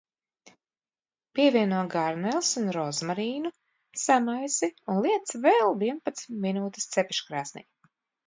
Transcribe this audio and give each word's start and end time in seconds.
Pievieno 1.39 1.81
garneles 1.95 2.49
un 2.61 2.71
rozmarīnu, 2.77 3.51
samaisi 4.05 4.71
un 4.93 5.03
liec 5.07 5.35
vēl 5.45 5.77
vienpadsmit 5.85 6.41
minūtes 6.49 6.89
cepeškrāsnī. 6.97 7.65